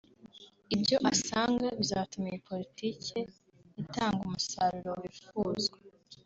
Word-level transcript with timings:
ibyo 0.75 0.97
asanga 1.11 1.65
bizatuma 1.79 2.25
iyi 2.29 2.41
politike 2.49 3.17
itanga 3.81 4.19
umusaruro 4.27 4.91
wifuzwa 5.01 5.77